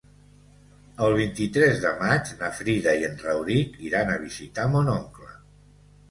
El 1.07 1.11
vint-i-tres 1.17 1.75
de 1.83 1.91
maig 1.99 2.31
na 2.39 2.49
Frida 2.59 2.93
i 3.01 3.05
en 3.09 3.19
Rauric 3.25 3.75
iran 3.89 4.09
a 4.13 4.17
visitar 4.25 4.65
mon 4.77 4.89
oncle. 4.95 5.29